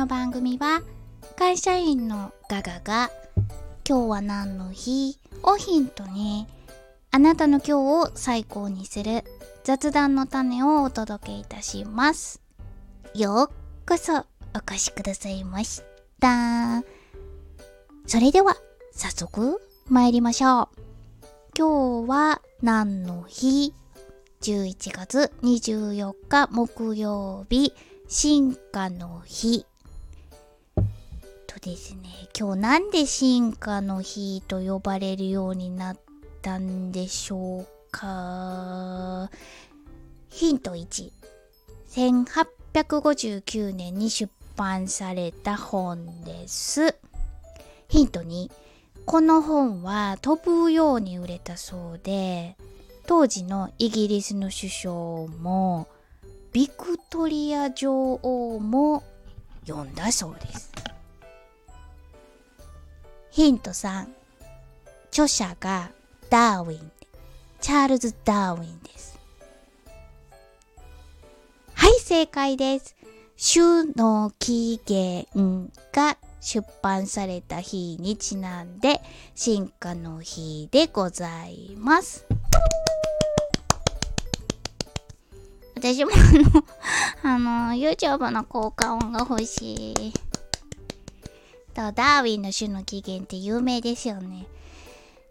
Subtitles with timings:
[0.00, 0.80] の番組は
[1.36, 3.10] 会社員のガガが
[3.86, 5.18] 今日は何の日？
[5.42, 6.46] をヒントに
[7.10, 7.72] あなたの今日
[8.08, 9.24] を最高にする
[9.62, 12.40] 雑談の種をお届けいたします。
[13.14, 14.24] ようこそお
[14.66, 15.82] 越しくださいまし
[16.18, 16.82] た。
[18.06, 18.56] それでは
[18.92, 19.60] 早速
[19.90, 20.68] 参りましょう。
[21.54, 23.74] 今日は何の日
[24.40, 27.74] ?11 月24日木曜日
[28.08, 29.66] 進化の日。
[31.62, 35.96] ですね、今日なんで進化の日と呼ばれるようになっ
[36.40, 39.30] たんでしょうか？
[40.30, 41.10] ヒント1。
[42.72, 46.96] 1859年に出版された本です。
[47.88, 48.50] ヒント2。
[49.04, 52.56] この本は飛ぶように売れたそうで、
[53.06, 54.92] 当時のイギリスの首相
[55.42, 55.88] も、
[56.52, 59.02] ビクトリア女王も
[59.66, 60.69] 読んだそうです。
[63.40, 64.06] ヒント3。
[65.08, 65.90] 著者が
[66.28, 66.92] ダーウィン。
[67.58, 69.18] チャールズ・ダーウィンです。
[71.72, 72.94] はい、正解です。
[73.38, 79.00] 週の起源が出版された日にちなんで
[79.34, 82.26] 進化の日でございます。
[85.76, 86.10] 私も
[87.22, 90.29] あの、あの、YouTube の効果音が欲しい。
[91.70, 94.46] と、ダーウィンの種の起源って有名ですよね。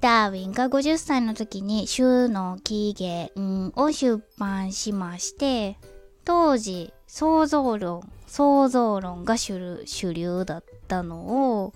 [0.00, 5.76] ダーウィンが50歳の時に種の起源を出版しまして、
[6.24, 11.74] 当時、創造論、創造論が主流だったのを、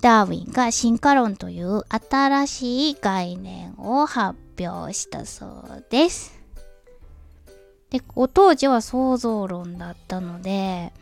[0.00, 6.38] ダーウィンが進化論という新しい概念を発表したそうです。
[7.90, 10.92] で、お当時は創造論だったので、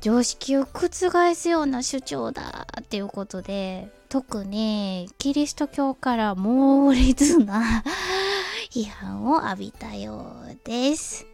[0.00, 7.82] 常識を覆すような主張だっていうことで、特にキリスト教から猛烈な
[8.70, 11.26] 批判を浴びたようです。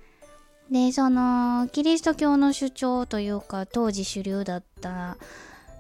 [0.71, 5.19] で、その、キリスト教の主張というか、当時主流だった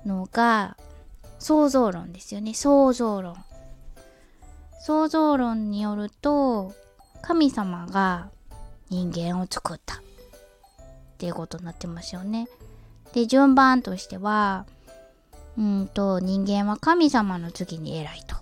[0.05, 0.77] のが、
[1.39, 2.55] 創造論ですよね。
[2.55, 3.37] 創造論。
[4.83, 6.75] 創造論によると、
[7.23, 8.31] 神様が
[8.91, 10.01] 人間を作ったっ
[11.17, 12.47] ていうことになってますよね。
[13.15, 14.67] で、順番としては、
[15.57, 18.37] うんと、人間は神様の次に偉いと。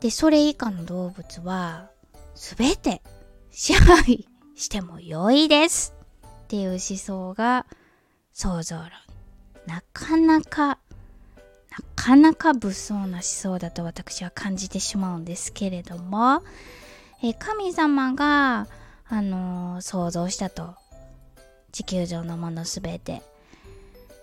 [0.00, 1.88] で、それ以下の動物は、
[2.34, 3.02] すべて
[3.50, 5.94] 支配しても良いです
[6.44, 7.66] っていう思想が
[8.32, 8.90] 想像論。
[9.66, 10.78] なかなか、な
[11.96, 16.42] かなか物騒な思想だと私は感じてしまうんですけれども、
[17.22, 18.68] え神様が、
[19.08, 20.74] あの、想像したと。
[21.78, 23.22] 地球上のものすべて。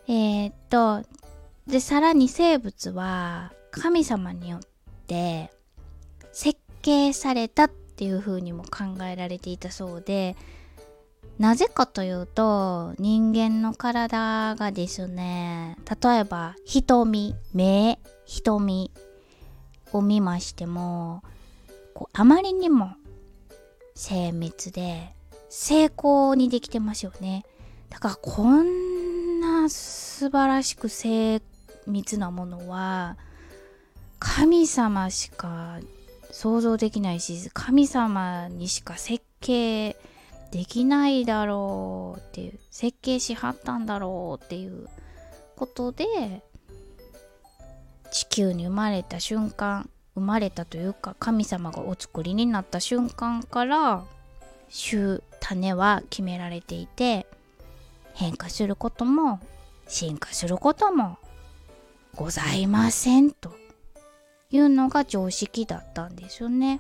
[0.09, 1.07] えー、っと、
[1.67, 4.59] で、さらに生物は神様によっ
[5.07, 5.53] て
[6.33, 10.35] 設計されたっていう風にも考えられていたそうで、
[11.39, 18.91] なぜかというと、人間の体がですね、例えば瞳、目、瞳
[19.93, 21.23] を見ましても、
[21.93, 22.95] こうあまりにも
[23.93, 25.14] 精密で
[25.57, 27.45] 成功にできてますよね。
[27.89, 31.41] だからこんな素晴らしく精
[31.87, 33.15] 密なものは
[34.19, 35.79] 神様しか
[36.29, 39.95] 想像できないし神様にしか設計
[40.51, 44.89] できないだろうっていう設計しはったんだろうっていう
[45.55, 46.05] ことで
[48.11, 54.03] 地球に生まれた瞬間生まれたというか神様がお作りになった瞬間から
[55.47, 57.27] 種は決められていて
[58.15, 59.39] 変化することも
[59.87, 61.19] 進化することも
[62.15, 63.55] ございませんと
[64.49, 66.79] いうのが常識だったんですよね。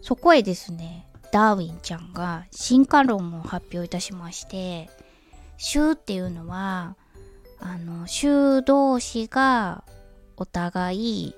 [0.00, 4.90] そこへですねダーウィンちゃんが進化論を発表いたしまして
[5.72, 6.96] 種っていうのは
[7.60, 9.84] あの種同士が
[10.36, 11.36] お互い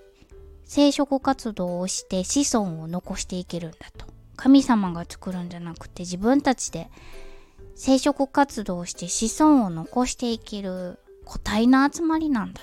[0.64, 3.94] 生殖活動をして子孫を残していけるんだと。
[4.36, 6.90] 神様が作るんじゃなくて自分たちで
[7.75, 12.60] 生殖活動をして子孫を残していける個体の集まりなんだ。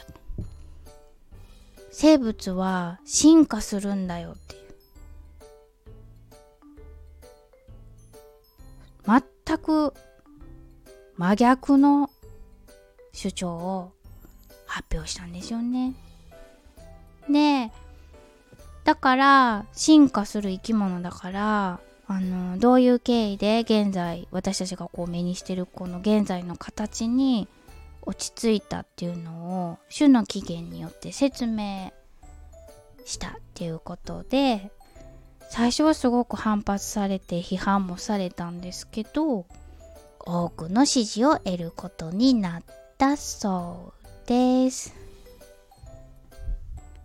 [1.92, 4.62] 生物は進化するんだよっていう。
[9.06, 9.94] 全く
[11.18, 12.10] 真逆の
[13.12, 13.92] 主張を
[14.66, 15.94] 発表したんですよね。
[17.30, 17.72] で、
[18.92, 27.48] だから進化する生き物だからあのどういう経緯で現在私たちがこう目にしてるこの現在の形に
[28.02, 31.94] 落ち着いたっていうのを種の起源によって説明
[33.06, 34.74] したっていうことで
[35.50, 39.46] 最初はすごく反発されて批判もされたんですけど
[40.20, 42.64] 多くの支持を得ることになっ
[42.98, 43.94] たそ
[44.26, 44.94] うです。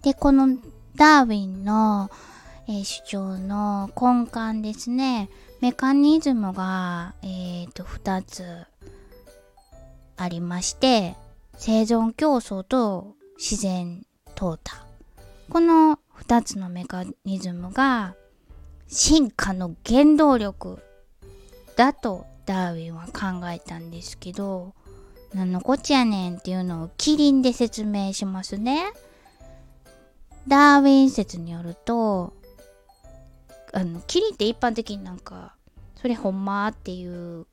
[0.03, 0.57] でこの
[0.97, 2.11] ダーウィンの、
[2.69, 5.29] えー、主張の根幹ですね
[5.61, 8.45] メカニズムが、えーと、2つ
[10.17, 11.15] ありまして
[11.59, 14.05] 生存競争と自然
[14.35, 14.83] 淘汰
[15.51, 18.15] この2つのメカニズムが
[18.89, 20.83] 進化の原動力
[21.77, 24.75] だとダーウィンは考えたんですけど
[25.35, 28.93] 何のこっちやねんっていうのをキリンで説明しますね。
[30.49, 32.33] ダーウィン説によると
[33.73, 35.55] あのキリンって一般的になんか
[36.01, 37.47] それほんまっていう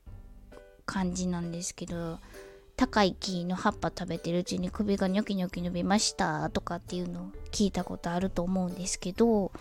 [0.86, 2.18] 感じなんですけど
[2.76, 9.52] 高い木の葉っぱ食べてるうちに首がニョキニョキ伸びましたとかっていうのを聞いたことあると思うんですけど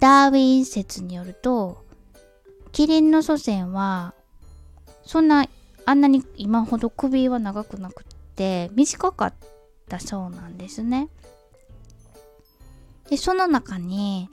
[0.00, 1.84] ダーウィン説によると
[2.72, 4.14] キリンの祖先は
[5.04, 5.46] そんな
[5.86, 8.04] あんなに今ほど首は長くなくっ
[8.36, 9.34] て短かっ
[9.88, 11.08] たそうなんですね。
[13.08, 14.28] でその中に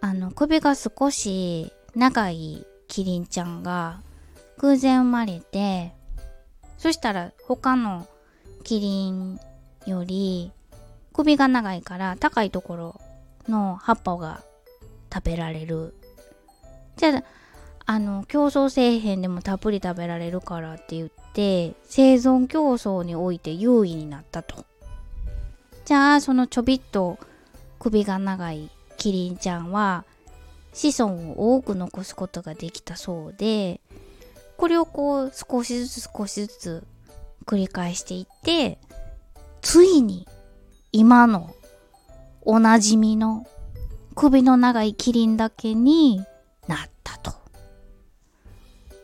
[0.00, 4.00] あの首が少し長いキリンちゃんが
[4.58, 5.92] 偶然生まれて
[6.78, 8.06] そしたら他の
[8.64, 9.40] キリン
[9.86, 10.52] より
[11.12, 13.00] 首が長いから高いところ
[13.48, 14.42] の葉っぱが
[15.12, 15.94] 食べられる。
[16.96, 17.24] じゃあ
[17.86, 24.64] あの競争せえへんでもたっぷり食べられるからって言って生存競争において優位になったと。
[25.86, 27.18] じゃあそのちょびっと
[27.78, 30.04] 首が長いキリンちゃんは
[30.72, 33.80] 子孫を多く残すことができたそうで
[34.56, 36.84] これをこう少しずつ少しずつ
[37.46, 38.78] 繰り返していって
[39.62, 40.26] ついに
[40.92, 41.54] 今の
[42.42, 43.46] おなじみの
[44.14, 46.24] 首の長いキリンだけに
[46.66, 47.32] なったと。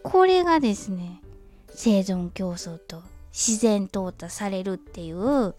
[0.03, 1.21] これがですね
[1.69, 5.55] 生存競争と自然淘汰されるっていう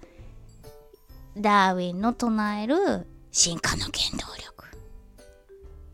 [1.37, 4.65] ダーウィンの唱える進化の原動力。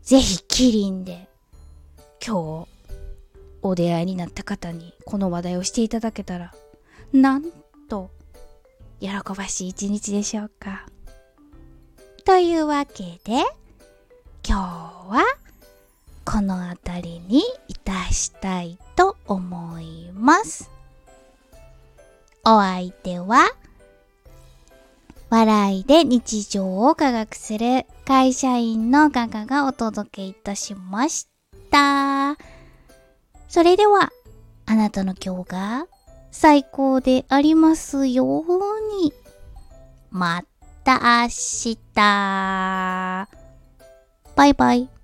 [0.02, 1.28] ぜひキリンで
[2.24, 2.68] 今日
[3.62, 6.52] お出会いになった方にこの話題をしていただけたら
[7.12, 7.44] なん
[7.88, 8.10] と
[9.00, 10.86] 喜ばしい一日でしょうか。
[12.24, 13.44] というわけで
[14.46, 15.24] 今日は
[16.24, 20.70] この辺りにいたしたいと思います。
[22.44, 23.50] お相手は
[25.32, 31.26] 笑いで日常を科学する会社員のガガがお届けいたしまし
[31.70, 32.36] た。
[33.48, 34.10] それでは、
[34.66, 35.86] あなたの今日が
[36.30, 38.44] 最高でありますよう
[39.00, 39.14] に。
[40.10, 40.42] ま
[40.84, 41.78] た明日。
[44.36, 45.01] バイバイ。